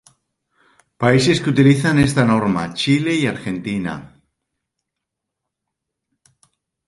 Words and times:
Países 1.03 1.37
que 1.41 1.51
utilizan 1.53 1.95
esta 2.07 2.23
norma: 2.25 2.73
Chile 2.79 3.13
y 3.13 3.27
Argentina 3.27 4.15